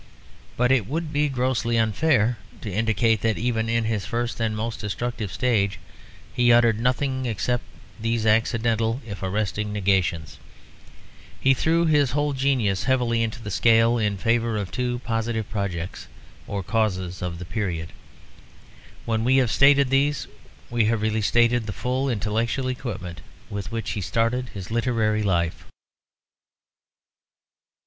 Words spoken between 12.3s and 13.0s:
genius